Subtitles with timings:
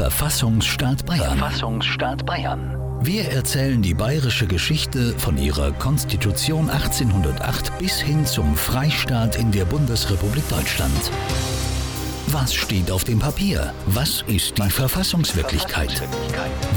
[0.00, 1.36] Verfassungsstaat Bayern.
[1.36, 2.74] Verfassungsstaat Bayern.
[3.02, 9.66] Wir erzählen die bayerische Geschichte von ihrer Konstitution 1808 bis hin zum Freistaat in der
[9.66, 11.10] Bundesrepublik Deutschland.
[12.28, 13.74] Was steht auf dem Papier?
[13.84, 16.02] Was ist die Verfassungswirklichkeit?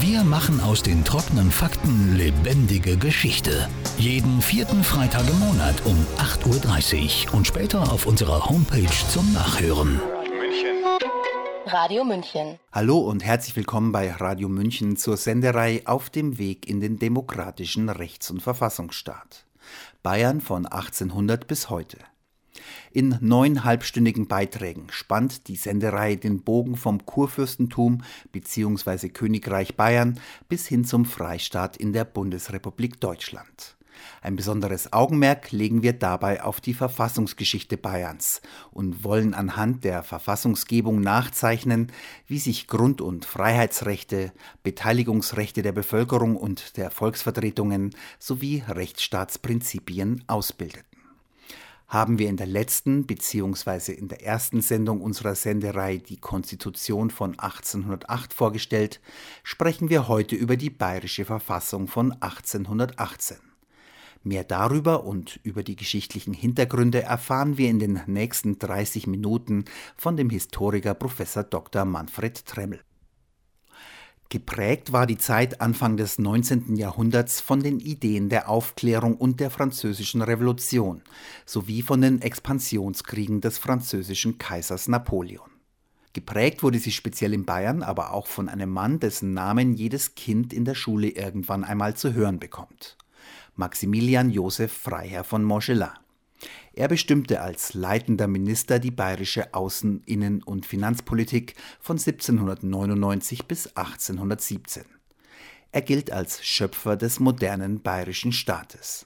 [0.01, 3.69] Wir machen aus den trockenen Fakten lebendige Geschichte.
[3.97, 10.01] Jeden vierten Freitag im Monat um 8.30 Uhr und später auf unserer Homepage zum Nachhören.
[11.73, 12.59] Radio München.
[12.71, 17.89] Hallo und herzlich willkommen bei Radio München zur Senderei Auf dem Weg in den demokratischen
[17.89, 19.47] Rechts- und Verfassungsstaat.
[20.03, 21.97] Bayern von 1800 bis heute.
[22.91, 29.09] In neun halbstündigen Beiträgen spannt die Sendereihe den Bogen vom Kurfürstentum bzw.
[29.09, 30.19] Königreich Bayern
[30.49, 33.77] bis hin zum Freistaat in der Bundesrepublik Deutschland.
[34.23, 38.41] Ein besonderes Augenmerk legen wir dabei auf die Verfassungsgeschichte Bayerns
[38.71, 41.91] und wollen anhand der Verfassungsgebung nachzeichnen,
[42.25, 44.31] wie sich Grund- und Freiheitsrechte,
[44.63, 50.85] Beteiligungsrechte der Bevölkerung und der Volksvertretungen sowie Rechtsstaatsprinzipien ausbildeten.
[51.89, 53.91] Haben wir in der letzten bzw.
[53.91, 59.01] in der ersten Sendung unserer Senderei die Konstitution von 1808 vorgestellt,
[59.43, 63.52] sprechen wir heute über die bayerische Verfassung von 1818.
[64.23, 69.65] Mehr darüber und über die geschichtlichen Hintergründe erfahren wir in den nächsten 30 Minuten
[69.97, 71.21] von dem Historiker Prof.
[71.49, 71.83] Dr.
[71.83, 72.79] Manfred Tremmel.
[74.29, 76.77] Geprägt war die Zeit Anfang des 19.
[76.77, 81.03] Jahrhunderts von den Ideen der Aufklärung und der Französischen Revolution
[81.45, 85.51] sowie von den Expansionskriegen des französischen Kaisers Napoleon.
[86.13, 90.53] Geprägt wurde sie speziell in Bayern aber auch von einem Mann, dessen Namen jedes Kind
[90.53, 92.97] in der Schule irgendwann einmal zu hören bekommt.
[93.55, 95.93] Maximilian Joseph Freiherr von Montgelas.
[96.73, 104.85] Er bestimmte als leitender Minister die bayerische Außen-, Innen- und Finanzpolitik von 1799 bis 1817.
[105.71, 109.05] Er gilt als Schöpfer des modernen bayerischen Staates.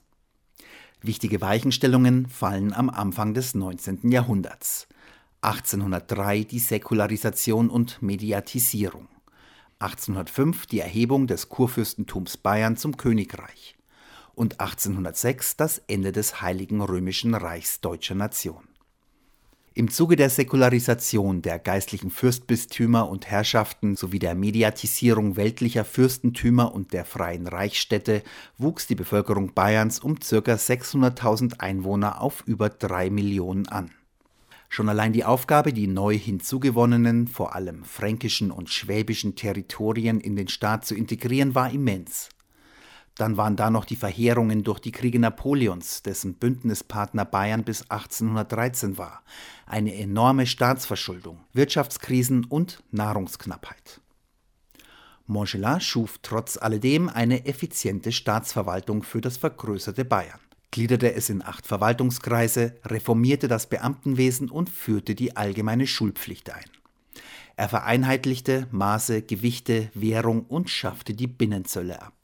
[1.02, 4.12] Wichtige Weichenstellungen fallen am Anfang des 19.
[4.12, 4.88] Jahrhunderts.
[5.42, 9.10] 1803 die Säkularisation und Mediatisierung.
[9.80, 13.77] 1805 die Erhebung des Kurfürstentums Bayern zum Königreich
[14.38, 18.68] und 1806 das Ende des Heiligen Römischen Reichs deutscher Nation.
[19.74, 26.94] Im Zuge der Säkularisation der geistlichen Fürstbistümer und Herrschaften sowie der Mediatisierung weltlicher Fürstentümer und
[26.94, 28.24] der freien Reichsstädte
[28.58, 30.24] wuchs die Bevölkerung Bayerns um ca.
[30.24, 33.92] 600.000 Einwohner auf über drei Millionen an.
[34.70, 40.48] Schon allein die Aufgabe, die neu hinzugewonnenen, vor allem fränkischen und schwäbischen Territorien in den
[40.48, 42.30] Staat zu integrieren, war immens.
[43.18, 48.98] Dann waren da noch die Verheerungen durch die Kriege Napoleons, dessen Bündnispartner Bayern bis 1813
[49.00, 49.24] war,
[49.66, 54.02] eine enorme Staatsverschuldung, Wirtschaftskrisen und Nahrungsknappheit.
[55.26, 60.40] Montgelas schuf trotz alledem eine effiziente Staatsverwaltung für das vergrößerte Bayern,
[60.72, 66.70] gliederte es in acht Verwaltungskreise, reformierte das Beamtenwesen und führte die allgemeine Schulpflicht ein.
[67.56, 72.17] Er vereinheitlichte Maße, Gewichte, Währung und schaffte die Binnenzölle ab.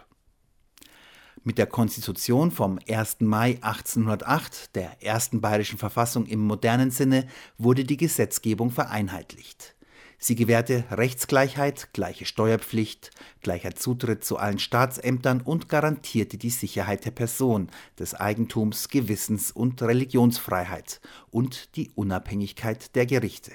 [1.45, 3.17] Mit der Konstitution vom 1.
[3.19, 7.27] Mai 1808, der ersten bayerischen Verfassung im modernen Sinne,
[7.57, 9.75] wurde die Gesetzgebung vereinheitlicht.
[10.17, 13.11] Sie gewährte Rechtsgleichheit, gleiche Steuerpflicht,
[13.41, 19.81] gleicher Zutritt zu allen Staatsämtern und garantierte die Sicherheit der Person, des Eigentums, Gewissens und
[19.81, 23.51] Religionsfreiheit und die Unabhängigkeit der Gerichte.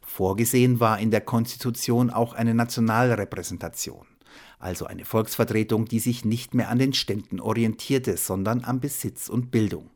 [0.00, 4.08] Vorgesehen war in der Konstitution auch eine Nationalrepräsentation
[4.58, 9.50] also eine Volksvertretung, die sich nicht mehr an den Ständen orientierte, sondern am Besitz und
[9.50, 9.90] Bildung,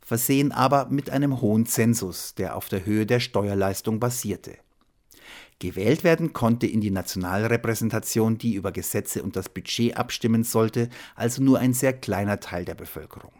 [0.00, 4.56] versehen aber mit einem hohen Zensus, der auf der Höhe der Steuerleistung basierte.
[5.60, 11.42] Gewählt werden konnte in die Nationalrepräsentation, die über Gesetze und das Budget abstimmen sollte, also
[11.42, 13.32] nur ein sehr kleiner Teil der Bevölkerung.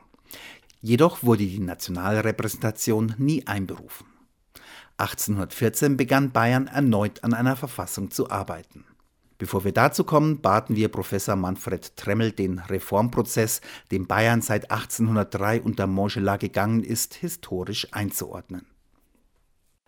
[0.81, 4.07] Jedoch wurde die Nationalrepräsentation nie einberufen.
[4.99, 8.85] 1814 begann Bayern erneut an einer Verfassung zu arbeiten.
[9.39, 13.61] Bevor wir dazu kommen, baten wir Professor Manfred Tremmel, den Reformprozess,
[13.93, 18.67] dem Bayern seit 1803 unter Montgelas gegangen ist, historisch einzuordnen.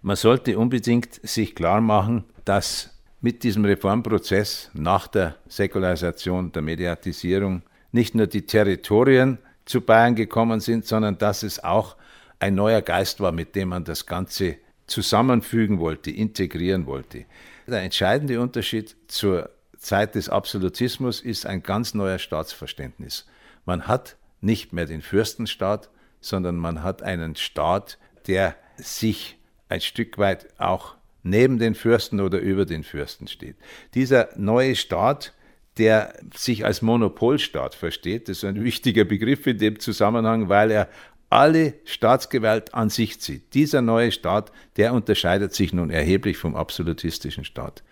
[0.02, 7.62] Man sollte unbedingt sich klar machen, dass mit diesem Reformprozess nach der Säkularisation, der Mediatisierung
[7.92, 11.96] nicht nur die Territorien zu Bayern gekommen sind, sondern dass es auch
[12.38, 14.56] ein neuer Geist war, mit dem man das Ganze
[14.90, 17.24] zusammenfügen wollte, integrieren wollte.
[17.66, 23.26] Der entscheidende Unterschied zur Zeit des Absolutismus ist ein ganz neuer Staatsverständnis.
[23.64, 25.90] Man hat nicht mehr den Fürstenstaat,
[26.20, 29.38] sondern man hat einen Staat, der sich
[29.68, 33.56] ein Stück weit auch neben den Fürsten oder über den Fürsten steht.
[33.94, 35.32] Dieser neue Staat,
[35.78, 40.88] der sich als Monopolstaat versteht, das ist ein wichtiger Begriff in dem Zusammenhang, weil er
[41.30, 43.54] alle Staatsgewalt an sich zieht.
[43.54, 47.82] Dieser neue Staat, der unterscheidet sich nun erheblich vom absolutistischen Staat.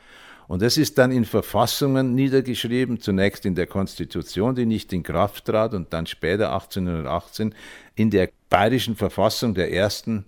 [0.48, 5.44] Und das ist dann in Verfassungen niedergeschrieben, zunächst in der Konstitution, die nicht in Kraft
[5.44, 7.54] trat, und dann später 1818
[7.94, 10.24] in der bayerischen Verfassung, der ersten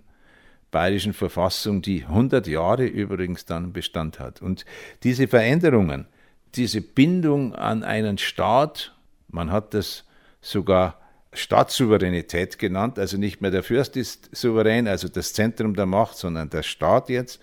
[0.69, 4.41] bayerischen Verfassung, die 100 Jahre übrigens dann Bestand hat.
[4.41, 4.63] Und
[5.03, 6.07] diese Veränderungen,
[6.55, 8.95] diese Bindung an einen Staat,
[9.27, 10.05] man hat das
[10.39, 11.00] sogar
[11.33, 16.49] Staatssouveränität genannt, also nicht mehr der Fürst ist souverän, also das Zentrum der Macht, sondern
[16.49, 17.41] der Staat jetzt,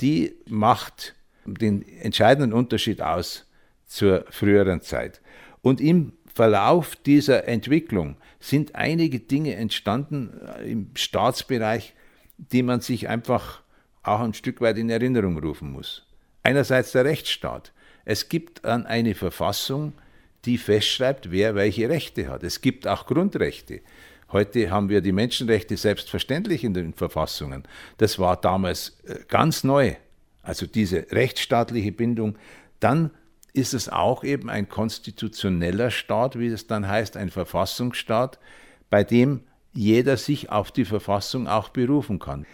[0.00, 1.14] die macht
[1.44, 3.46] den entscheidenden Unterschied aus
[3.86, 5.20] zur früheren Zeit.
[5.62, 11.94] Und im Verlauf dieser Entwicklung sind einige Dinge entstanden im Staatsbereich,
[12.36, 13.62] die man sich einfach
[14.02, 16.06] auch ein Stück weit in Erinnerung rufen muss.
[16.42, 17.72] Einerseits der Rechtsstaat.
[18.04, 19.92] Es gibt dann eine Verfassung,
[20.48, 22.42] die festschreibt, wer welche Rechte hat.
[22.42, 23.82] Es gibt auch Grundrechte.
[24.32, 27.64] Heute haben wir die Menschenrechte selbstverständlich in den Verfassungen.
[27.98, 29.94] Das war damals äh, ganz neu.
[30.42, 32.38] Also diese rechtsstaatliche Bindung.
[32.80, 33.10] Dann
[33.52, 38.38] ist es auch eben ein konstitutioneller Staat, wie es dann heißt, ein Verfassungsstaat,
[38.88, 39.42] bei dem
[39.74, 42.46] jeder sich auf die Verfassung auch berufen kann.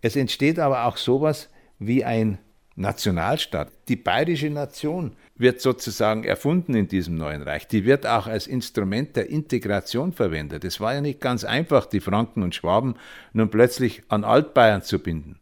[0.00, 2.38] Es entsteht aber auch sowas wie ein
[2.76, 3.70] Nationalstaat.
[3.88, 7.66] Die bayerische Nation wird sozusagen erfunden in diesem neuen Reich.
[7.68, 10.64] Die wird auch als Instrument der Integration verwendet.
[10.64, 12.94] Es war ja nicht ganz einfach, die Franken und Schwaben
[13.32, 15.38] nun plötzlich an Altbayern zu binden.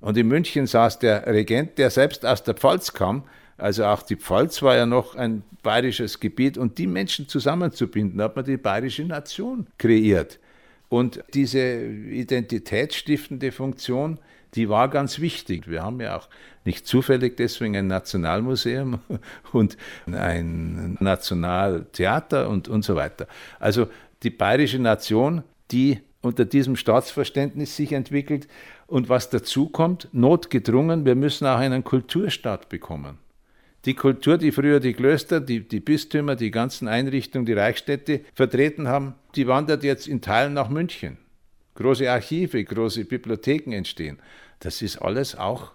[0.00, 3.24] Und in München saß der Regent, der selbst aus der Pfalz kam.
[3.58, 6.56] Also auch die Pfalz war ja noch ein bayerisches Gebiet.
[6.56, 10.38] Und die Menschen zusammenzubinden, hat man die bayerische Nation kreiert.
[10.88, 14.18] Und diese identitätsstiftende Funktion,
[14.54, 15.68] die war ganz wichtig.
[15.68, 16.28] Wir haben ja auch
[16.64, 19.00] nicht zufällig deswegen ein Nationalmuseum
[19.52, 19.76] und
[20.06, 23.26] ein Nationaltheater und, und so weiter.
[23.58, 23.88] Also
[24.22, 28.48] die bayerische Nation, die unter diesem Staatsverständnis sich entwickelt
[28.86, 33.18] und was dazu kommt, notgedrungen, wir müssen auch einen Kulturstaat bekommen.
[33.86, 38.88] Die Kultur, die früher die Klöster, die, die Bistümer, die ganzen Einrichtungen, die Reichsstädte vertreten
[38.88, 41.16] haben, die wandert jetzt in Teilen nach München.
[41.74, 44.18] Große Archive, große Bibliotheken entstehen.
[44.58, 45.72] Das ist alles auch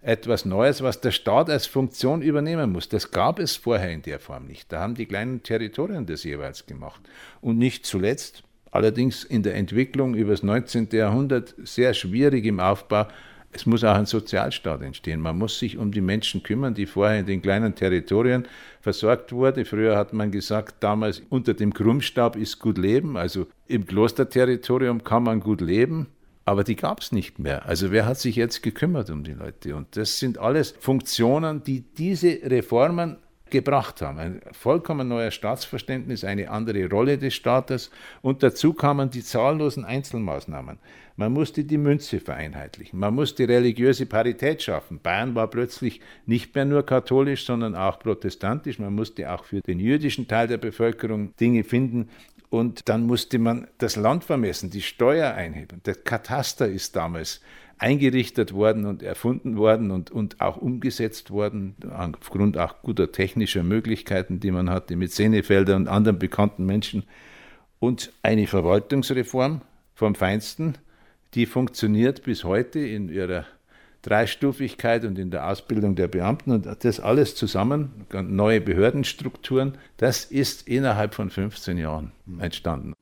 [0.00, 2.88] etwas Neues, was der Staat als Funktion übernehmen muss.
[2.88, 4.72] Das gab es vorher in der Form nicht.
[4.72, 7.00] Da haben die kleinen Territorien das jeweils gemacht.
[7.40, 10.88] Und nicht zuletzt, allerdings in der Entwicklung über das 19.
[10.92, 13.08] Jahrhundert sehr schwierig im Aufbau,
[13.50, 15.20] es muss auch ein Sozialstaat entstehen.
[15.20, 18.46] Man muss sich um die Menschen kümmern, die vorher in den kleinen Territorien
[18.80, 19.64] versorgt wurden.
[19.64, 23.16] Früher hat man gesagt, damals unter dem Krummstab ist gut leben.
[23.16, 26.08] Also im Klosterterritorium kann man gut leben.
[26.44, 27.66] Aber die gab es nicht mehr.
[27.66, 29.76] Also wer hat sich jetzt gekümmert um die Leute?
[29.76, 33.16] Und das sind alles Funktionen, die diese Reformen
[33.50, 34.18] gebracht haben.
[34.18, 37.90] Ein vollkommen neuer Staatsverständnis, eine andere Rolle des Staates
[38.22, 40.78] und dazu kamen die zahllosen Einzelmaßnahmen.
[41.16, 45.00] Man musste die Münze vereinheitlichen, man musste religiöse Parität schaffen.
[45.02, 48.78] Bayern war plötzlich nicht mehr nur katholisch, sondern auch protestantisch.
[48.78, 52.08] Man musste auch für den jüdischen Teil der Bevölkerung Dinge finden.
[52.50, 55.82] Und dann musste man das Land vermessen, die Steuer einheben.
[55.84, 57.40] Der Kataster ist damals
[57.78, 64.40] eingerichtet worden und erfunden worden und, und auch umgesetzt worden, aufgrund auch guter technischer Möglichkeiten,
[64.40, 67.04] die man hatte mit Senefelder und anderen bekannten Menschen.
[67.78, 69.62] Und eine Verwaltungsreform
[69.94, 70.74] vom Feinsten,
[71.34, 73.44] die funktioniert bis heute in ihrer
[74.02, 80.68] Dreistufigkeit und in der Ausbildung der Beamten und das alles zusammen, neue Behördenstrukturen, das ist
[80.68, 82.94] innerhalb von 15 Jahren entstanden.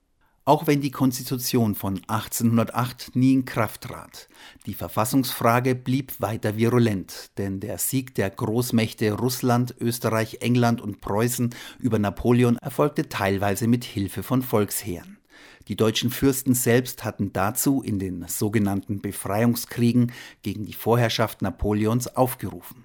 [0.48, 4.28] Auch wenn die Konstitution von 1808 nie in Kraft trat,
[4.64, 11.52] die Verfassungsfrage blieb weiter virulent, denn der Sieg der Großmächte Russland, Österreich, England und Preußen
[11.80, 15.18] über Napoleon erfolgte teilweise mit Hilfe von Volksheeren.
[15.66, 20.12] Die deutschen Fürsten selbst hatten dazu in den sogenannten Befreiungskriegen
[20.42, 22.84] gegen die Vorherrschaft Napoleons aufgerufen.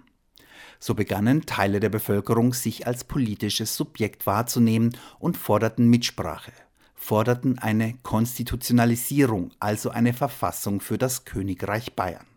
[0.80, 6.54] So begannen Teile der Bevölkerung sich als politisches Subjekt wahrzunehmen und forderten Mitsprache
[7.02, 12.28] forderten eine Konstitutionalisierung, also eine Verfassung für das Königreich Bayern.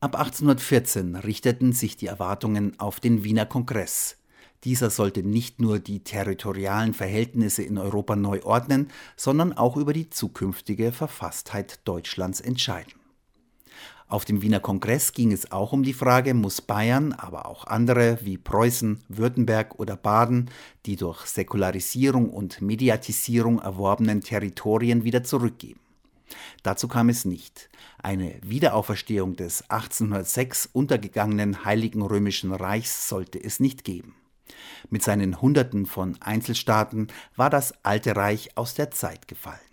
[0.00, 4.16] Ab 1814 richteten sich die Erwartungen auf den Wiener Kongress.
[4.64, 10.08] Dieser sollte nicht nur die territorialen Verhältnisse in Europa neu ordnen, sondern auch über die
[10.08, 12.94] zukünftige Verfasstheit Deutschlands entscheiden.
[14.10, 18.18] Auf dem Wiener Kongress ging es auch um die Frage, muss Bayern, aber auch andere
[18.22, 20.50] wie Preußen, Württemberg oder Baden
[20.86, 25.80] die durch Säkularisierung und Mediatisierung erworbenen Territorien wieder zurückgeben.
[26.62, 27.68] Dazu kam es nicht.
[28.02, 34.14] Eine Wiederauferstehung des 1806 untergegangenen Heiligen Römischen Reichs sollte es nicht geben.
[34.88, 39.67] Mit seinen Hunderten von Einzelstaaten war das Alte Reich aus der Zeit gefallen.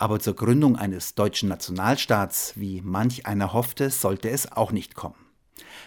[0.00, 5.26] Aber zur Gründung eines deutschen Nationalstaats, wie manch einer hoffte, sollte es auch nicht kommen.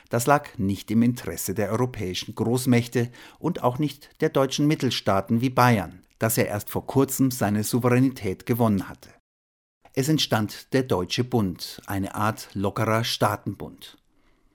[0.10, 5.50] Das lag nicht im Interesse der europäischen Großmächte und auch nicht der deutschen Mittelstaaten wie
[5.50, 9.10] Bayern, das er erst vor kurzem seine Souveränität gewonnen hatte.
[9.96, 13.98] Es entstand der Deutsche Bund, eine Art lockerer Staatenbund.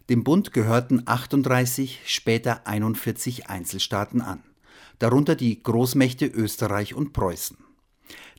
[0.09, 4.45] Dem Bund gehörten 38, später 41 Einzelstaaten an,
[5.01, 7.68] darunter die Großmächte Österreich und Preußen.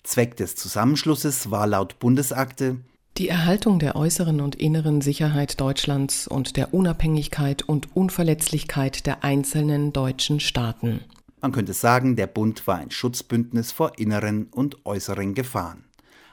[0.09, 2.77] Zweck des Zusammenschlusses war laut Bundesakte
[3.19, 9.91] die Erhaltung der äußeren und inneren Sicherheit Deutschlands und der Unabhängigkeit und Unverletzlichkeit der einzelnen
[9.91, 11.01] deutschen Staaten.
[11.41, 15.83] Man könnte sagen, der Bund war ein Schutzbündnis vor inneren und äußeren Gefahren.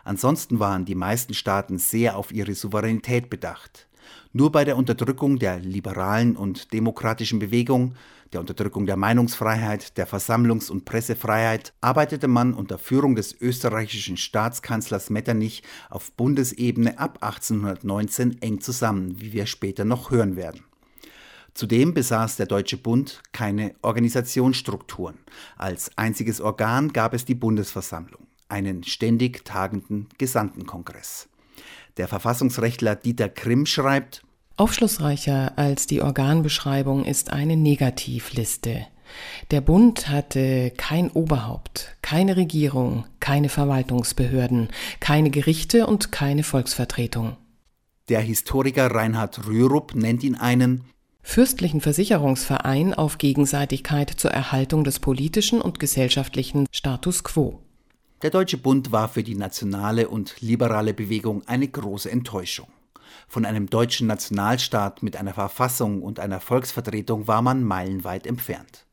[0.04, 3.88] Ansonsten waren die meisten Staaten sehr auf ihre Souveränität bedacht.
[4.32, 7.94] Nur bei der Unterdrückung der liberalen und demokratischen Bewegung,
[8.32, 15.10] der Unterdrückung der Meinungsfreiheit, der Versammlungs- und Pressefreiheit arbeitete man unter Führung des österreichischen Staatskanzlers
[15.10, 20.64] Metternich auf Bundesebene ab 1819 eng zusammen, wie wir später noch hören werden.
[21.54, 25.16] Zudem besaß der Deutsche Bund keine Organisationsstrukturen.
[25.56, 31.28] Als einziges Organ gab es die Bundesversammlung, einen ständig tagenden Gesandtenkongress.
[31.96, 34.25] Der Verfassungsrechtler Dieter Grimm schreibt,
[34.58, 38.86] Aufschlussreicher als die Organbeschreibung ist eine Negativliste.
[39.50, 47.36] Der Bund hatte kein Oberhaupt, keine Regierung, keine Verwaltungsbehörden, keine Gerichte und keine Volksvertretung.
[48.08, 50.84] Der Historiker Reinhard Rürup nennt ihn einen
[51.22, 57.60] fürstlichen Versicherungsverein auf Gegenseitigkeit zur Erhaltung des politischen und gesellschaftlichen Status quo.
[58.22, 62.68] Der Deutsche Bund war für die nationale und liberale Bewegung eine große Enttäuschung.
[63.28, 68.86] Von einem deutschen Nationalstaat mit einer Verfassung und einer Volksvertretung war man meilenweit entfernt.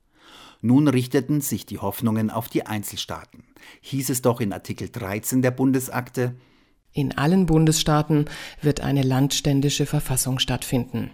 [0.62, 3.43] Nun richteten sich die Hoffnungen auf die Einzelstaaten.
[3.82, 6.36] Hieß es doch in Artikel 13 der Bundesakte,
[6.96, 8.25] in allen Bundesstaaten
[8.62, 11.10] wird eine landständische Verfassung stattfinden.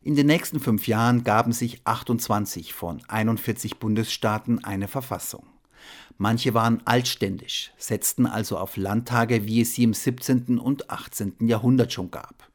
[0.00, 5.46] In den nächsten fünf Jahren gaben sich 28 von 41 Bundesstaaten eine Verfassung.
[6.18, 10.58] Manche waren altständisch, setzten also auf Landtage, wie es sie im 17.
[10.58, 11.34] und 18.
[11.40, 12.48] Jahrhundert schon gab.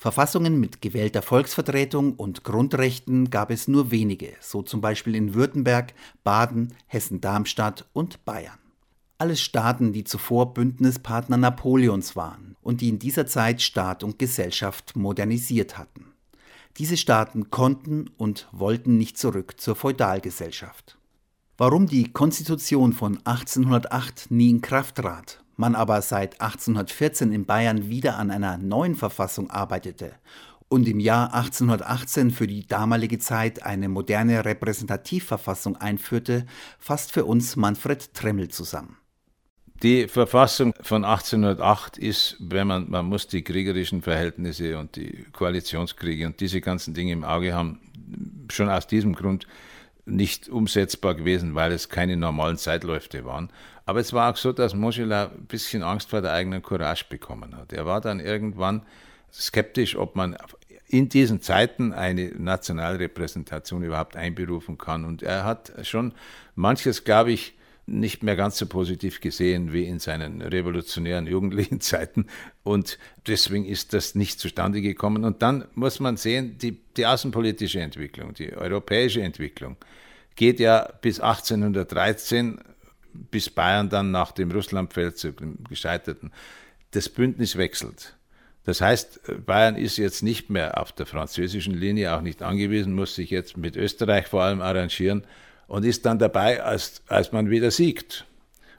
[0.00, 5.92] Verfassungen mit gewählter Volksvertretung und Grundrechten gab es nur wenige, so zum Beispiel in Württemberg,
[6.24, 8.58] Baden, Hessen-Darmstadt und Bayern.
[9.18, 14.96] Alles Staaten, die zuvor Bündnispartner Napoleons waren und die in dieser Zeit Staat und Gesellschaft
[14.96, 16.06] modernisiert hatten.
[16.78, 20.96] Diese Staaten konnten und wollten nicht zurück zur Feudalgesellschaft.
[21.62, 27.90] Warum die Konstitution von 1808 nie in Kraft trat, man aber seit 1814 in Bayern
[27.90, 30.14] wieder an einer neuen Verfassung arbeitete
[30.70, 36.46] und im Jahr 1818 für die damalige Zeit eine moderne Repräsentativverfassung einführte,
[36.78, 38.96] fasst für uns Manfred Tremmel zusammen.
[39.82, 46.24] Die Verfassung von 1808 ist, wenn man, man muss die kriegerischen Verhältnisse und die Koalitionskriege
[46.24, 47.80] und diese ganzen Dinge im Auge haben,
[48.50, 49.46] schon aus diesem Grund
[50.04, 53.50] nicht umsetzbar gewesen, weil es keine normalen Zeitläufe waren.
[53.86, 57.56] Aber es war auch so, dass Moschela ein bisschen Angst vor der eigenen Courage bekommen
[57.56, 57.72] hat.
[57.72, 58.82] Er war dann irgendwann
[59.32, 60.36] skeptisch, ob man
[60.86, 65.04] in diesen Zeiten eine Nationalrepräsentation überhaupt einberufen kann.
[65.04, 66.12] Und er hat schon
[66.54, 67.54] manches, glaube ich,
[67.90, 72.26] nicht mehr ganz so positiv gesehen wie in seinen revolutionären jugendlichen Zeiten.
[72.62, 75.24] Und deswegen ist das nicht zustande gekommen.
[75.24, 79.76] Und dann muss man sehen, die, die außenpolitische Entwicklung, die europäische Entwicklung
[80.36, 82.60] geht ja bis 1813,
[83.12, 86.32] bis Bayern dann nach dem Russlandfeldzug, dem gescheiterten,
[86.92, 88.16] das Bündnis wechselt.
[88.64, 93.14] Das heißt, Bayern ist jetzt nicht mehr auf der französischen Linie, auch nicht angewiesen, muss
[93.14, 95.24] sich jetzt mit Österreich vor allem arrangieren
[95.70, 98.26] und ist dann dabei, als, als man wieder siegt.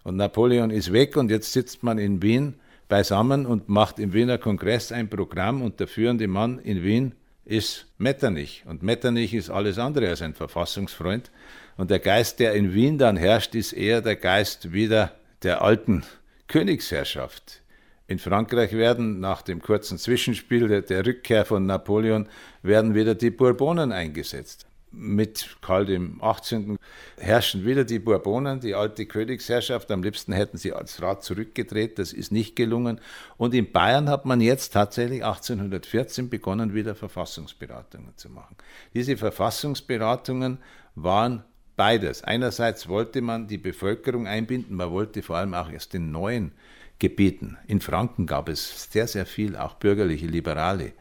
[0.03, 2.55] Und Napoleon ist weg und jetzt sitzt man in Wien
[2.89, 7.13] beisammen und macht im Wiener Kongress ein Programm und der führende Mann in Wien
[7.45, 8.65] ist Metternich.
[8.67, 11.31] Und Metternich ist alles andere als ein Verfassungsfreund.
[11.77, 16.03] Und der Geist, der in Wien dann herrscht, ist eher der Geist wieder der alten
[16.49, 17.61] Königsherrschaft.
[18.07, 22.27] In Frankreich werden nach dem kurzen Zwischenspiel der, der Rückkehr von Napoleon
[22.63, 26.77] werden wieder die Bourbonen eingesetzt mit Karl dem 18.
[27.17, 29.89] herrschen wieder die Bourbonen, die alte Königsherrschaft.
[29.91, 32.99] Am liebsten hätten sie als Rat zurückgedreht, das ist nicht gelungen.
[33.37, 38.55] Und in Bayern hat man jetzt tatsächlich 1814 begonnen, wieder Verfassungsberatungen zu machen.
[38.93, 40.57] Diese Verfassungsberatungen
[40.95, 41.45] waren
[41.77, 42.23] beides.
[42.23, 46.51] Einerseits wollte man die Bevölkerung einbinden, man wollte vor allem auch erst den neuen
[46.99, 47.57] Gebieten.
[47.67, 50.93] In Franken gab es sehr, sehr viel, auch bürgerliche Liberale,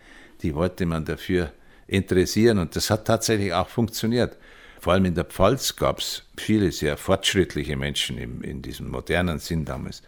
[0.42, 1.52] die wollte man dafür
[1.90, 4.36] interessieren und das hat tatsächlich auch funktioniert.
[4.80, 9.38] Vor allem in der Pfalz gab es viele sehr fortschrittliche Menschen im, in diesem modernen
[9.38, 10.02] Sinn damals.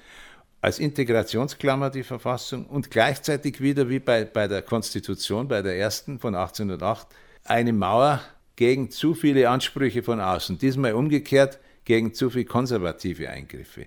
[0.60, 6.20] Als Integrationsklammer die Verfassung und gleichzeitig wieder wie bei, bei der Konstitution, bei der ersten
[6.20, 7.08] von 1808,
[7.44, 8.22] eine Mauer
[8.54, 10.58] gegen zu viele Ansprüche von außen.
[10.58, 13.86] Diesmal umgekehrt gegen zu viele konservative Eingriffe.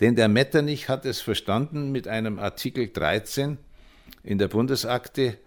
[0.00, 3.56] Denn der Metternich hat es verstanden mit einem Artikel 13
[4.24, 5.38] in der Bundesakte,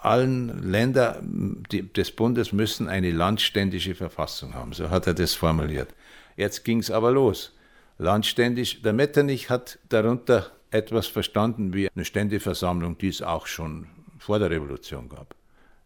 [0.00, 4.72] allen Ländern des Bundes müssen eine landständische Verfassung haben.
[4.72, 5.94] So hat er das formuliert.
[6.36, 7.52] Jetzt ging es aber los.
[7.98, 13.88] Landständisch, der Metternich hat darunter etwas verstanden wie eine Ständeversammlung, die es auch schon
[14.18, 15.34] vor der Revolution gab.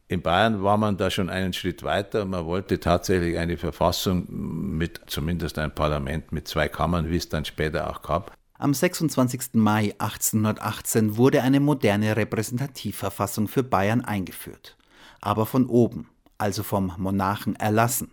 [0.09, 2.27] In Bayern war man da schon einen Schritt weiter.
[2.27, 7.47] Man wollte tatsächlich eine Verfassung mit zumindest ein Parlament mit zwei Kammern, wie es dann
[7.47, 8.37] später auch gab.
[8.63, 9.55] Am 26.
[9.55, 14.77] Mai 1818 wurde eine moderne Repräsentativverfassung für Bayern eingeführt,
[15.21, 18.13] aber von oben, also vom Monarchen erlassen.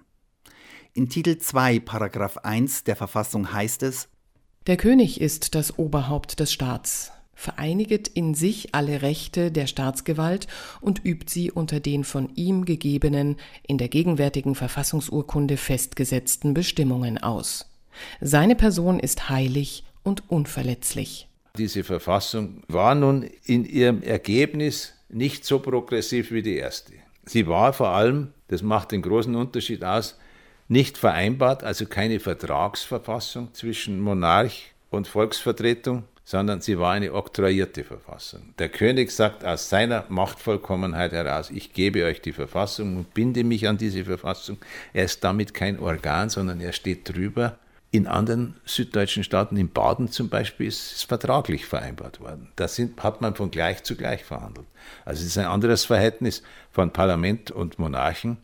[0.96, 4.10] In Titel 2, Paragraph 1 der Verfassung heißt es:
[4.66, 10.48] Der König ist das Oberhaupt des Staats, vereiniget in sich alle Rechte der Staatsgewalt
[10.82, 13.38] und übt sie unter den von ihm gegebenen,
[13.68, 17.70] in der gegenwärtigen Verfassungsurkunde festgesetzten Bestimmungen aus.
[18.20, 21.28] Seine Person ist heilig und unverletzlich.
[21.58, 26.94] Diese Verfassung war nun in ihrem Ergebnis nicht so progressiv wie die erste.
[27.26, 30.18] Sie war vor allem, das macht den großen Unterschied aus,
[30.68, 38.54] nicht vereinbart, also keine Vertragsverfassung zwischen Monarch und Volksvertretung, sondern sie war eine oktroyierte Verfassung.
[38.60, 43.68] Der König sagt aus seiner Machtvollkommenheit heraus, ich gebe euch die Verfassung und binde mich
[43.68, 44.58] an diese Verfassung.
[44.94, 47.58] Er ist damit kein Organ, sondern er steht drüber
[47.92, 52.50] in anderen süddeutschen Staaten, in Baden zum Beispiel, ist es vertraglich vereinbart worden.
[52.56, 54.68] Da sind, hat man von gleich zu gleich verhandelt.
[55.06, 58.38] Also es ist ein anderes Verhältnis von Parlament und Monarchen.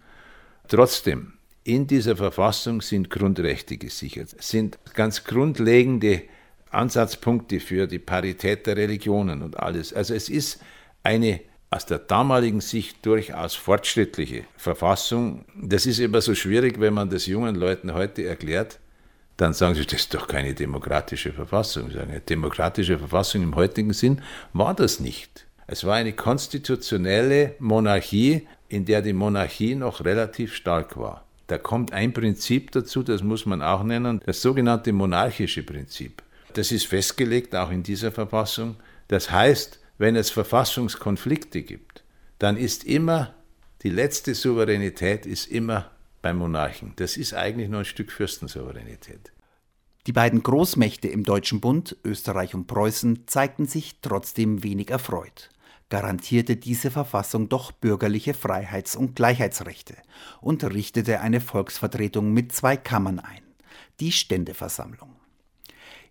[0.68, 1.34] Trotzdem,
[1.64, 6.24] in dieser Verfassung sind Grundrechte gesichert, sind ganz grundlegende
[6.72, 9.94] Ansatzpunkte für die Parität der Religionen und alles.
[9.94, 10.60] Also es ist
[11.04, 15.46] eine aus der damaligen Sicht durchaus fortschrittliche Verfassung.
[15.56, 18.80] Das ist immer so schwierig, wenn man das jungen Leuten heute erklärt
[19.38, 21.92] dann sagen sie, das ist doch keine demokratische Verfassung.
[21.92, 24.22] Eine demokratische Verfassung im heutigen Sinn
[24.54, 25.46] war das nicht.
[25.68, 31.26] Es war eine konstitutionelle Monarchie, in der die Monarchie noch relativ stark war.
[31.48, 36.24] Da kommt ein Prinzip dazu, das muss man auch nennen, das sogenannte monarchische Prinzip.
[36.54, 38.78] Das ist festgelegt auch in dieser Verfassung.
[39.08, 42.04] Das heißt, wenn es Verfassungskonflikte gibt,
[42.40, 43.34] dann ist immer
[43.84, 45.92] die letzte Souveränität ist immer
[46.26, 46.94] beim Monarchen.
[46.96, 49.32] Das ist eigentlich nur ein Stück Fürstensouveränität.
[50.08, 55.52] Die beiden Großmächte im Deutschen Bund, Österreich und Preußen, zeigten sich trotzdem wenig erfreut.
[55.90, 59.98] Garantierte diese Verfassung doch bürgerliche Freiheits- und Gleichheitsrechte
[60.42, 63.44] und richtete eine Volksvertretung mit zwei Kammern ein,
[64.00, 65.16] die Ständeversammlung.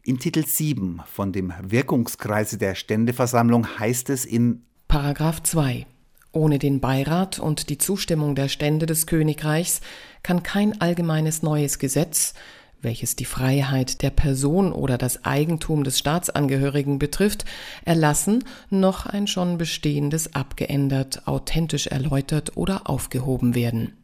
[0.05, 5.87] In Titel 7 von dem Wirkungskreise der Ständeversammlung heißt es in Paragraph 2
[6.35, 9.81] ohne den Beirat und die Zustimmung der Stände des Königreichs
[10.23, 12.35] kann kein allgemeines neues Gesetz,
[12.83, 17.44] welches die Freiheit der Person oder das Eigentum des Staatsangehörigen betrifft,
[17.85, 23.97] erlassen, noch ein schon bestehendes abgeändert, authentisch erläutert oder aufgehoben werden.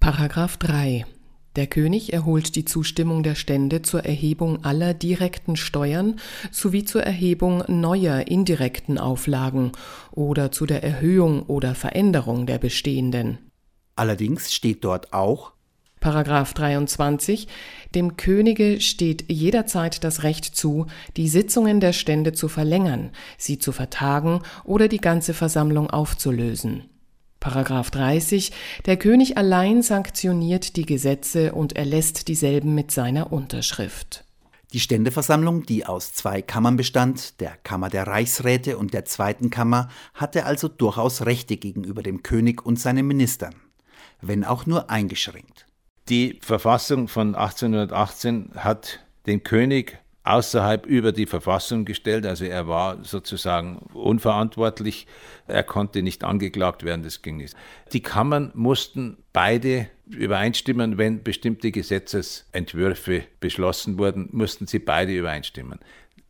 [0.00, 1.04] Paragraph 3
[1.56, 6.16] der König erholt die Zustimmung der Stände zur Erhebung aller direkten Steuern
[6.50, 9.72] sowie zur Erhebung neuer indirekten Auflagen
[10.12, 13.38] oder zu der Erhöhung oder Veränderung der bestehenden.
[13.96, 15.52] Allerdings steht dort auch
[16.00, 17.48] Paragraph 23
[17.94, 23.72] Dem Könige steht jederzeit das Recht zu, die Sitzungen der Stände zu verlängern, sie zu
[23.72, 26.84] vertagen oder die ganze Versammlung aufzulösen.
[27.40, 28.52] Paragraph 30
[28.86, 34.24] Der König allein sanktioniert die Gesetze und erlässt dieselben mit seiner Unterschrift.
[34.74, 39.88] Die Ständeversammlung, die aus zwei Kammern bestand, der Kammer der Reichsräte und der zweiten Kammer,
[40.12, 43.54] hatte also durchaus Rechte gegenüber dem König und seinen Ministern,
[44.20, 45.66] wenn auch nur eingeschränkt.
[46.10, 52.26] Die Verfassung von 1818 hat den König außerhalb über die Verfassung gestellt.
[52.26, 55.06] Also er war sozusagen unverantwortlich.
[55.46, 57.56] Er konnte nicht angeklagt werden, das ging nicht.
[57.92, 65.78] Die Kammern mussten beide übereinstimmen, wenn bestimmte Gesetzesentwürfe beschlossen wurden, mussten sie beide übereinstimmen.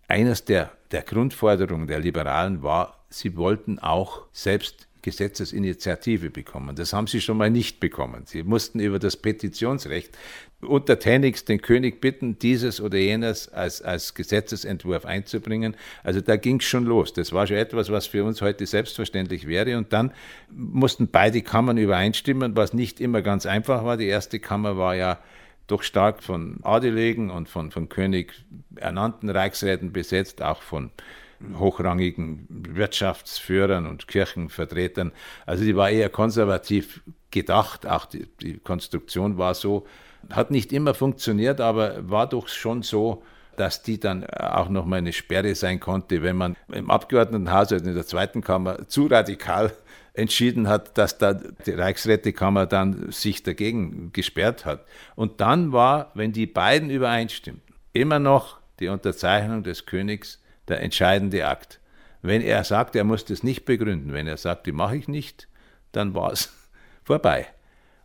[0.09, 6.77] Eines der, der Grundforderungen der Liberalen war, sie wollten auch selbst Gesetzesinitiative bekommen.
[6.77, 8.23] Das haben sie schon mal nicht bekommen.
[8.27, 10.17] Sie mussten über das Petitionsrecht
[10.61, 15.77] untertänigst den König bitten, dieses oder jenes als, als Gesetzesentwurf einzubringen.
[16.03, 17.13] Also da ging es schon los.
[17.13, 19.79] Das war schon etwas, was für uns heute selbstverständlich wäre.
[19.79, 20.13] Und dann
[20.51, 23.97] mussten beide Kammern übereinstimmen, was nicht immer ganz einfach war.
[23.97, 25.19] Die erste Kammer war ja
[25.69, 28.33] doch stark von Adeligen und von, von König
[28.75, 30.91] ernannten Reichsräten besetzt, auch von
[31.59, 35.13] hochrangigen Wirtschaftsführern und Kirchenvertretern.
[35.47, 39.87] Also die war eher konservativ gedacht, auch die, die Konstruktion war so.
[40.31, 43.23] Hat nicht immer funktioniert, aber war doch schon so,
[43.57, 47.85] dass die dann auch noch mal eine Sperre sein konnte, wenn man im Abgeordnetenhaus, also
[47.85, 49.73] in der zweiten Kammer, zu radikal
[50.15, 54.85] entschieden hat, dass da die Reichsrätekammer dann sich dagegen gesperrt hat.
[55.15, 61.47] Und dann war, wenn die beiden übereinstimmten, immer noch die Unterzeichnung des Königs der entscheidende
[61.47, 61.81] Akt.
[62.23, 65.49] Wenn er sagt, er muss das nicht begründen, wenn er sagt, die mache ich nicht,
[65.93, 66.53] dann war es
[67.05, 67.47] vorbei.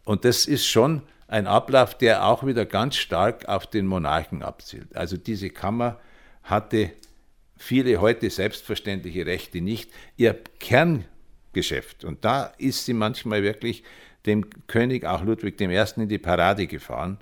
[0.04, 4.96] Und das ist schon ein Ablauf, der auch wieder ganz stark auf den Monarchen abzielt.
[4.96, 6.00] Also diese Kammer
[6.44, 6.92] hatte
[7.58, 9.90] viele heute selbstverständliche Rechte nicht.
[10.18, 13.84] Ihr Kerngeschäft, und da ist sie manchmal wirklich
[14.26, 17.20] dem König, auch Ludwig I., in die Parade gefahren,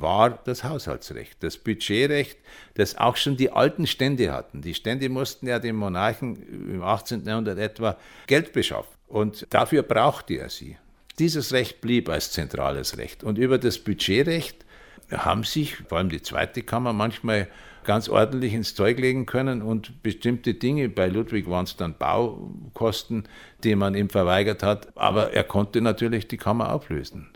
[0.00, 2.38] war das Haushaltsrecht, das Budgetrecht,
[2.74, 4.62] das auch schon die alten Stände hatten.
[4.62, 6.36] Die Stände mussten ja dem Monarchen
[6.70, 7.24] im 18.
[7.24, 10.76] Jahrhundert etwa Geld beschaffen und dafür brauchte er sie.
[11.18, 14.64] Dieses Recht blieb als zentrales Recht und über das Budgetrecht
[15.10, 17.48] haben sich vor allem die zweite Kammer manchmal
[17.84, 23.24] ganz ordentlich ins Zeug legen können und bestimmte Dinge, bei Ludwig waren es dann Baukosten,
[23.62, 27.30] die man ihm verweigert hat, aber er konnte natürlich die Kammer auflösen.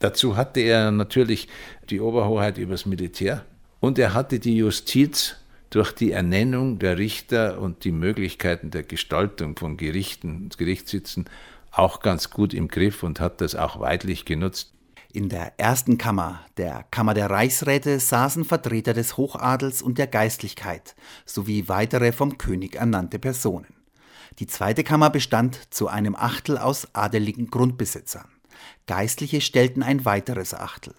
[0.00, 1.48] Dazu hatte er natürlich
[1.88, 3.44] die Oberhoheit übers Militär
[3.80, 5.36] und er hatte die Justiz
[5.68, 11.26] durch die Ernennung der Richter und die Möglichkeiten der Gestaltung von Gerichten und Gerichtssitzen
[11.70, 14.72] auch ganz gut im Griff und hat das auch weitlich genutzt.
[15.12, 20.94] In der ersten Kammer, der Kammer der Reichsräte, saßen Vertreter des Hochadels und der Geistlichkeit
[21.26, 23.74] sowie weitere vom König ernannte Personen.
[24.38, 28.29] Die zweite Kammer bestand zu einem Achtel aus adeligen Grundbesitzern.
[28.86, 30.94] Geistliche stellten ein weiteres Achtel.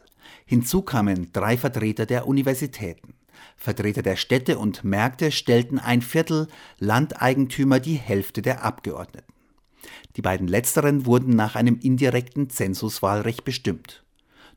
[0.46, 3.14] Hinzu kamen drei Vertreter der Universitäten.
[3.58, 6.48] Vertreter der Städte und Märkte stellten ein Viertel,
[6.80, 9.34] Landeigentümer die Hälfte der Abgeordneten.
[10.16, 14.04] Die beiden letzteren wurden nach einem indirekten Zensuswahlrecht bestimmt.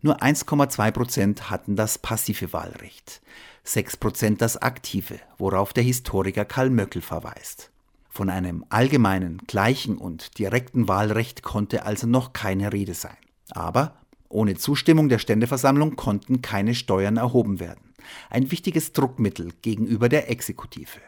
[0.02, 3.22] Nur 1,2 Prozent hatten das passive Wahlrecht,
[3.62, 7.70] 6 Prozent das aktive, worauf der Historiker Karl Möckel verweist.
[8.14, 13.16] Von einem allgemeinen, gleichen und direkten Wahlrecht konnte also noch keine Rede sein.
[13.50, 13.96] Aber
[14.28, 17.92] ohne Zustimmung der Ständeversammlung konnten keine Steuern erhoben werden.
[18.30, 21.00] Ein wichtiges Druckmittel gegenüber der Exekutive.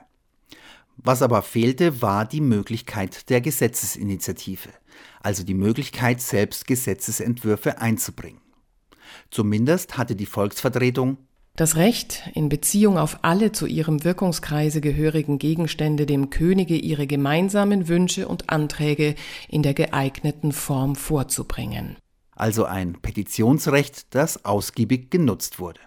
[0.96, 4.70] Was aber fehlte, war die Möglichkeit der Gesetzesinitiative,
[5.20, 8.40] also die Möglichkeit, selbst Gesetzesentwürfe einzubringen.
[9.30, 11.18] Zumindest hatte die Volksvertretung
[11.56, 17.88] das Recht, in Beziehung auf alle zu ihrem Wirkungskreise gehörigen Gegenstände dem Könige ihre gemeinsamen
[17.88, 19.14] Wünsche und Anträge
[19.48, 21.96] in der geeigneten Form vorzubringen.
[22.34, 25.80] Also ein Petitionsrecht, das ausgiebig genutzt wurde.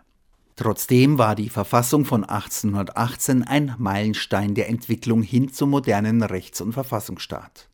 [0.55, 6.73] Trotzdem war die Verfassung von 1818 ein Meilenstein der Entwicklung hin zum modernen Rechts- und
[6.73, 7.69] Verfassungsstaat.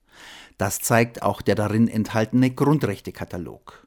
[0.58, 3.85] Das zeigt auch der darin enthaltene Grundrechtekatalog.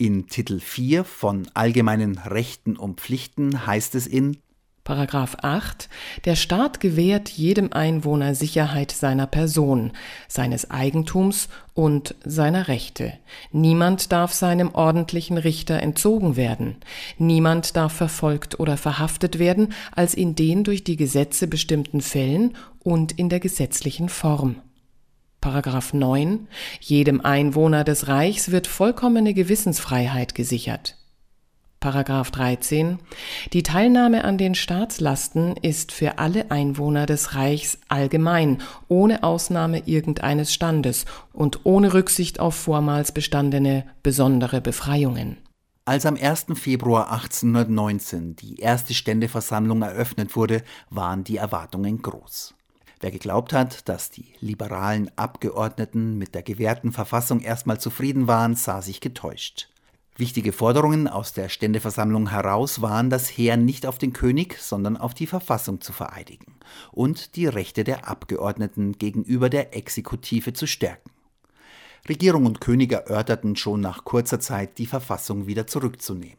[0.00, 4.36] In Titel 4 von Allgemeinen Rechten und Pflichten heißt es in
[4.84, 5.88] Paragraph 8
[6.24, 9.90] Der Staat gewährt jedem Einwohner Sicherheit seiner Person,
[10.28, 13.12] seines Eigentums und seiner Rechte.
[13.50, 16.76] Niemand darf seinem ordentlichen Richter entzogen werden.
[17.18, 23.10] Niemand darf verfolgt oder verhaftet werden, als in den durch die Gesetze bestimmten Fällen und
[23.10, 24.62] in der gesetzlichen Form.
[25.40, 26.48] Paragraph 9
[26.80, 30.96] Jedem Einwohner des Reichs wird vollkommene Gewissensfreiheit gesichert.
[31.80, 32.98] Paragraph 13
[33.52, 40.52] Die Teilnahme an den Staatslasten ist für alle Einwohner des Reichs allgemein, ohne Ausnahme irgendeines
[40.52, 45.36] Standes und ohne Rücksicht auf vormals bestandene besondere Befreiungen.
[45.84, 46.46] Als am 1.
[46.54, 52.57] Februar 1819 die erste Ständeversammlung eröffnet wurde, waren die Erwartungen groß.
[53.00, 58.82] Wer geglaubt hat, dass die liberalen Abgeordneten mit der gewährten Verfassung erstmal zufrieden waren, sah
[58.82, 59.68] sich getäuscht.
[60.16, 65.14] Wichtige Forderungen aus der Ständeversammlung heraus waren, das Heer nicht auf den König, sondern auf
[65.14, 66.56] die Verfassung zu vereidigen
[66.90, 71.12] und die Rechte der Abgeordneten gegenüber der Exekutive zu stärken.
[72.08, 76.38] Regierung und König erörterten schon nach kurzer Zeit, die Verfassung wieder zurückzunehmen.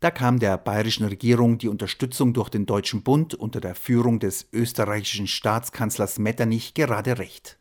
[0.00, 4.46] Da kam der bayerischen Regierung die Unterstützung durch den Deutschen Bund unter der Führung des
[4.52, 7.58] österreichischen Staatskanzlers Metternich gerade recht.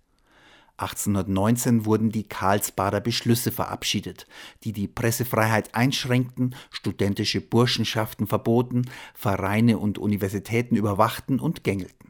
[0.78, 4.28] 1819 wurden die Karlsbader Beschlüsse verabschiedet,
[4.66, 12.05] die die Pressefreiheit einschränkten, studentische Burschenschaften verboten, Vereine und Universitäten überwachten und gängelten.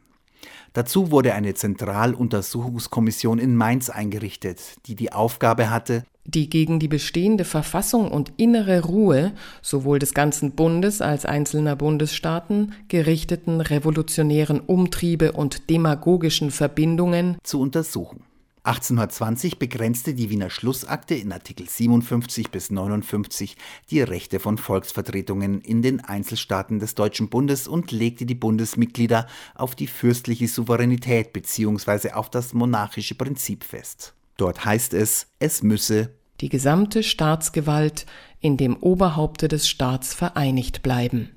[0.73, 7.45] Dazu wurde eine Zentraluntersuchungskommission in Mainz eingerichtet, die die Aufgabe hatte, die gegen die bestehende
[7.45, 15.69] Verfassung und innere Ruhe sowohl des ganzen Bundes als einzelner Bundesstaaten gerichteten revolutionären Umtriebe und
[15.69, 18.23] demagogischen Verbindungen zu untersuchen.
[18.65, 23.57] 1820 begrenzte die Wiener Schlussakte in Artikel 57 bis 59
[23.91, 29.75] die Rechte von Volksvertretungen in den Einzelstaaten des Deutschen Bundes und legte die Bundesmitglieder auf
[29.75, 32.11] die fürstliche Souveränität bzw.
[32.13, 34.15] auf das monarchische Prinzip fest.
[34.37, 36.09] Dort heißt es, es müsse
[36.41, 38.05] die gesamte Staatsgewalt
[38.41, 41.29] in dem Oberhaupte des Staats vereinigt bleiben.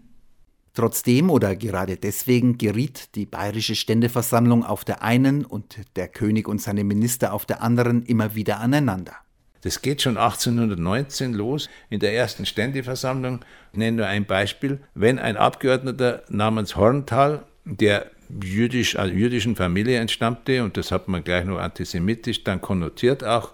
[0.79, 6.63] Trotzdem oder gerade deswegen geriet die bayerische Ständeversammlung auf der einen und der König und
[6.63, 9.17] seine Minister auf der anderen immer wieder aneinander.
[9.63, 13.45] Das geht schon 1819 los in der ersten Ständeversammlung.
[13.73, 14.79] Ich nenne nur ein Beispiel.
[14.95, 21.45] Wenn ein Abgeordneter namens Hornthal, der jüdisch, jüdischen Familie entstammte, und das hat man gleich
[21.45, 23.51] noch antisemitisch dann konnotiert auch,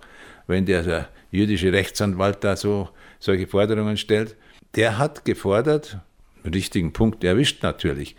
[0.47, 4.37] wenn der, der jüdische Rechtsanwalt da so solche Forderungen stellt,
[4.75, 6.01] der hat gefordert,
[6.53, 8.17] richtigen Punkt erwischt natürlich,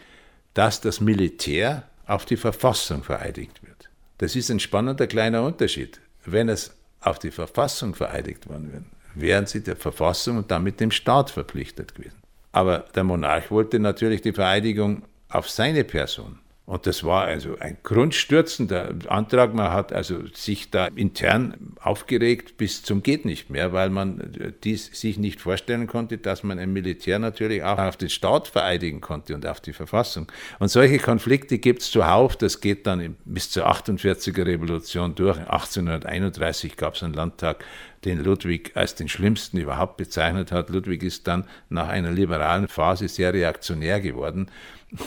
[0.54, 3.90] dass das Militär auf die Verfassung vereidigt wird.
[4.18, 6.00] Das ist ein spannender kleiner Unterschied.
[6.26, 8.84] Wenn es auf die Verfassung vereidigt worden wäre,
[9.14, 12.22] wären sie der Verfassung und damit dem Staat verpflichtet gewesen.
[12.52, 16.40] Aber der Monarch wollte natürlich die Vereidigung auf seine Person.
[16.68, 19.54] Und das war also ein grundstürzender Antrag.
[19.54, 24.90] Man hat also sich da intern aufgeregt bis zum geht nicht mehr, weil man dies
[25.00, 29.36] sich nicht vorstellen konnte, dass man ein Militär natürlich auch auf den Staat vereidigen konnte
[29.36, 30.26] und auf die Verfassung.
[30.58, 32.36] Und solche Konflikte gibt es zuhauf.
[32.36, 35.38] Das geht dann bis zur 48er Revolution durch.
[35.38, 37.64] 1831 gab es einen Landtag,
[38.06, 40.70] den Ludwig als den schlimmsten überhaupt bezeichnet hat.
[40.72, 44.48] Ludwig ist dann nach einer liberalen Phase sehr reaktionär geworden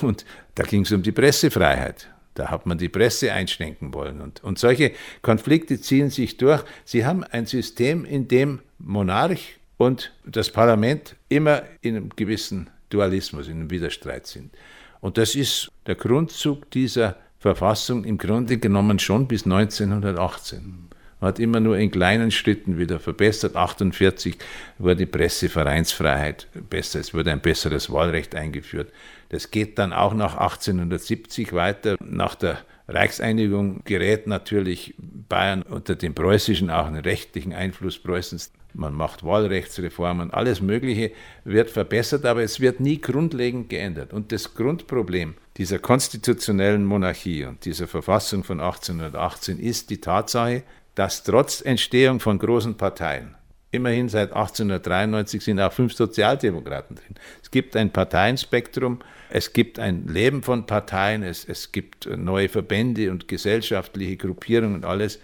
[0.02, 0.24] und
[0.54, 2.08] da ging es um die Pressefreiheit.
[2.34, 4.20] Da hat man die Presse einschränken wollen.
[4.20, 6.62] Und, und solche Konflikte ziehen sich durch.
[6.84, 13.48] Sie haben ein System, in dem Monarch und das Parlament immer in einem gewissen Dualismus,
[13.48, 14.52] in einem Widerstreit sind.
[15.00, 20.87] Und das ist der Grundzug dieser Verfassung im Grunde genommen schon bis 1918.
[21.20, 23.56] Man hat immer nur in kleinen Schritten wieder verbessert.
[23.56, 24.36] 1948
[24.78, 28.92] wurde die Pressevereinsfreiheit besser, es wurde ein besseres Wahlrecht eingeführt.
[29.30, 31.96] Das geht dann auch nach 1870 weiter.
[32.00, 38.52] Nach der Reichseinigung gerät natürlich Bayern unter dem preußischen, auch einen rechtlichen Einfluss Preußens.
[38.74, 41.10] Man macht Wahlrechtsreformen, alles Mögliche
[41.44, 44.12] wird verbessert, aber es wird nie grundlegend geändert.
[44.12, 50.62] Und das Grundproblem dieser konstitutionellen Monarchie und dieser Verfassung von 1818 ist die Tatsache,
[50.98, 53.36] dass trotz Entstehung von großen Parteien,
[53.70, 58.98] immerhin seit 1893 sind auch fünf Sozialdemokraten drin, es gibt ein Parteienspektrum,
[59.30, 64.84] es gibt ein Leben von Parteien, es, es gibt neue Verbände und gesellschaftliche Gruppierungen und
[64.84, 65.20] alles,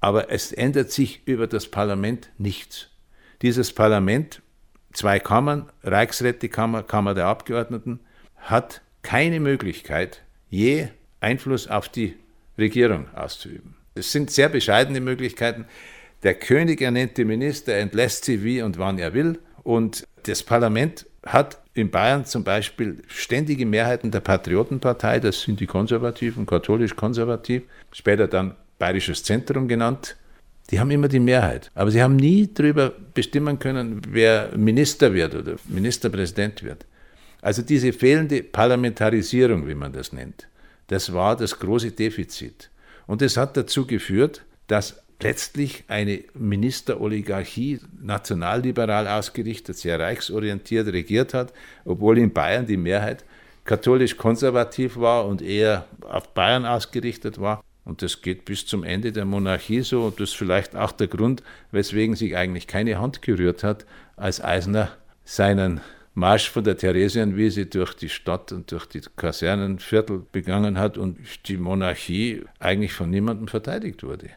[0.00, 2.88] aber es ändert sich über das Parlament nichts.
[3.42, 4.42] Dieses Parlament,
[4.92, 8.00] zwei Kammern, Reichsrätekammer, Kammer der Abgeordneten,
[8.38, 10.88] hat keine Möglichkeit, je
[11.20, 12.16] Einfluss auf die
[12.58, 13.75] Regierung auszuüben.
[13.96, 15.64] Es sind sehr bescheidene Möglichkeiten.
[16.22, 19.38] Der König ernennt die Minister, entlässt sie wie und wann er will.
[19.62, 25.66] Und das Parlament hat in Bayern zum Beispiel ständige Mehrheiten der Patriotenpartei, das sind die
[25.66, 30.16] Konservativen, katholisch-konservativ, später dann Bayerisches Zentrum genannt.
[30.70, 31.70] Die haben immer die Mehrheit.
[31.74, 36.84] Aber sie haben nie darüber bestimmen können, wer Minister wird oder Ministerpräsident wird.
[37.40, 40.48] Also diese fehlende Parlamentarisierung, wie man das nennt,
[40.88, 42.70] das war das große Defizit.
[43.06, 51.52] Und es hat dazu geführt, dass letztlich eine Ministeroligarchie nationalliberal ausgerichtet, sehr reichsorientiert regiert hat,
[51.84, 53.24] obwohl in Bayern die Mehrheit
[53.64, 57.62] katholisch-konservativ war und eher auf Bayern ausgerichtet war.
[57.84, 60.04] Und das geht bis zum Ende der Monarchie so.
[60.04, 64.42] Und das ist vielleicht auch der Grund, weswegen sich eigentlich keine Hand gerührt hat, als
[64.42, 64.90] Eisner
[65.24, 65.80] seinen
[66.18, 71.58] Marsch von der Theresienwiese durch die Stadt und durch die Kasernenviertel begangen hat und die
[71.58, 74.30] Monarchie eigentlich von niemandem verteidigt wurde.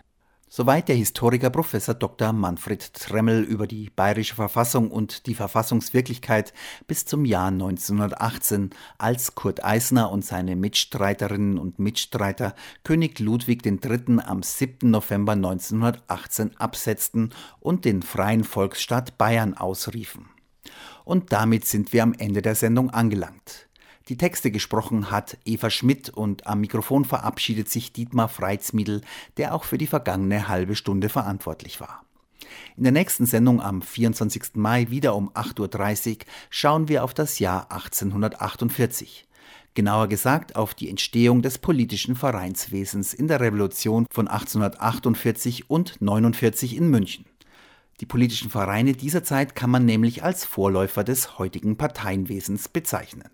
[0.50, 2.34] Soweit der Historiker Professor Dr.
[2.34, 6.54] Manfred Tremmel über die bayerische Verfassung und die Verfassungswirklichkeit
[6.86, 14.20] bis zum Jahr 1918, als Kurt Eisner und seine Mitstreiterinnen und Mitstreiter König Ludwig III.
[14.26, 14.92] am 7.
[14.92, 17.30] November 1918 absetzten
[17.62, 20.26] und den freien Volksstaat Bayern ausriefen.
[21.10, 23.68] Und damit sind wir am Ende der Sendung angelangt.
[24.10, 29.02] Die Texte gesprochen hat Eva Schmidt und am Mikrofon verabschiedet sich Dietmar Freizmiedl,
[29.38, 32.04] der auch für die vergangene halbe Stunde verantwortlich war.
[32.78, 34.52] In der nächsten Sendung am 24.
[34.54, 36.18] Mai wieder um 8.30 Uhr
[36.52, 39.28] schauen wir auf das Jahr 1848.
[39.74, 46.78] Genauer gesagt auf die Entstehung des politischen Vereinswesens in der Revolution von 1848 und 49
[46.78, 47.26] in München.
[48.00, 53.28] Die politischen Vereine dieser Zeit kann man nämlich als Vorläufer des heutigen Parteienwesens bezeichnen.